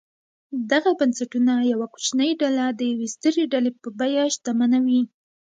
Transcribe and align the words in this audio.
دغه 0.71 0.91
بنسټونه 0.99 1.53
یوه 1.73 1.87
کوچنۍ 1.93 2.31
ډله 2.41 2.65
د 2.71 2.81
یوې 2.91 3.07
سترې 3.15 3.43
ډلې 3.53 3.71
په 3.81 3.87
بیه 3.99 4.23
شتمنوي. 4.33 5.01